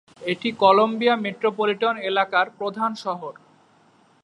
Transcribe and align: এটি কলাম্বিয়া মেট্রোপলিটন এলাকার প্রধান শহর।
এটি 0.23 0.49
কলাম্বিয়া 0.61 1.15
মেট্রোপলিটন 1.23 1.95
এলাকার 2.09 2.47
প্রধান 2.59 2.91
শহর। 3.03 3.33